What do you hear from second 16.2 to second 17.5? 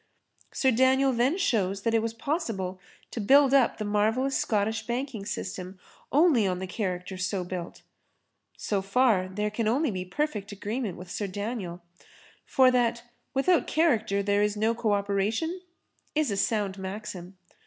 a sound maxim.